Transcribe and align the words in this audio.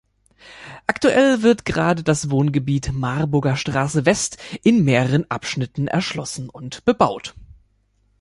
Aktuell 0.87 1.43
wird 1.43 1.63
gerade 1.63 2.01
das 2.01 2.31
Wohngebiet 2.31 2.91
„Marburger 2.91 3.55
Straße 3.55 4.03
West“ 4.03 4.37
in 4.63 4.83
mehreren 4.83 5.29
Abschnitten 5.29 5.87
erschlossen 5.87 6.49
und 6.49 6.83
bebaut. 6.85 7.35